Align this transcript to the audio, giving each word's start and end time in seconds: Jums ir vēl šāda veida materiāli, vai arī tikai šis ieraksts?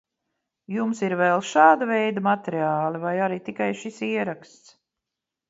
Jums 0.75 1.01
ir 1.07 1.13
vēl 1.19 1.43
šāda 1.49 1.87
veida 1.91 2.23
materiāli, 2.29 3.03
vai 3.05 3.13
arī 3.27 3.39
tikai 3.51 3.69
šis 3.85 4.03
ieraksts? 4.11 4.75